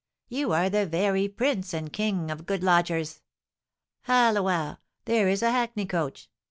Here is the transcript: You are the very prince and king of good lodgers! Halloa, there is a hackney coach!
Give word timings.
You 0.29 0.51
are 0.51 0.67
the 0.67 0.87
very 0.87 1.27
prince 1.29 1.75
and 1.75 1.93
king 1.93 2.31
of 2.31 2.47
good 2.47 2.63
lodgers! 2.63 3.21
Halloa, 4.05 4.79
there 5.05 5.29
is 5.29 5.43
a 5.43 5.51
hackney 5.51 5.85
coach! 5.85 6.27